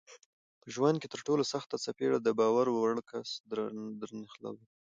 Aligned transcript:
په 0.61 0.67
ژوند 0.75 0.95
کې 0.99 1.11
ترټولو 1.13 1.43
سخته 1.53 1.75
څپېړه 1.83 2.17
دباور 2.21 2.67
وړ 2.71 2.95
کس 3.11 3.29
درنښلوي 4.01 4.63